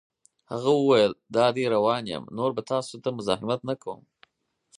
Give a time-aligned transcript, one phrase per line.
[0.51, 4.01] هغه وویل: دادی روان یم، نور به ستاسو ته مزاحمت نه کوم.